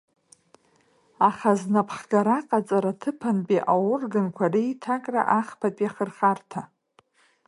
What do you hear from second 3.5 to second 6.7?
аорганқәа реиҭакра ахԥатәи ахырхарҭа.